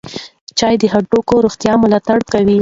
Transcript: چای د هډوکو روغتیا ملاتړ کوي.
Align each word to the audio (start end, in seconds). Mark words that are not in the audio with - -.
چای 0.57 0.75
د 0.81 0.83
هډوکو 0.93 1.35
روغتیا 1.45 1.73
ملاتړ 1.83 2.19
کوي. 2.31 2.57